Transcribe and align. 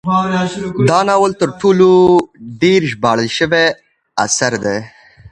دا 0.89 0.99
ناول 1.09 1.31
تر 1.41 1.49
ټولو 1.59 1.87
ډیر 2.61 2.81
ژباړل 2.91 3.29
شوی 3.37 3.65
اثر 4.25 4.51
دی. 4.63 4.77